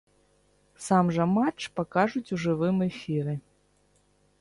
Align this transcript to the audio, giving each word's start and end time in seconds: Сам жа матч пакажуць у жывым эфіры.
Сам 0.85 1.11
жа 1.17 1.27
матч 1.35 1.61
пакажуць 1.81 2.25
у 2.37 2.41
жывым 2.47 2.77
эфіры. 2.91 3.41